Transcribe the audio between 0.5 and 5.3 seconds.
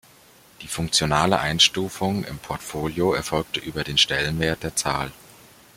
Die funktionale Einstufung im Portfolio erfolgte über den Stellenwert der Zahl.